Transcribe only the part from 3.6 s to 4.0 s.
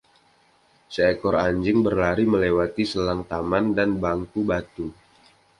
dan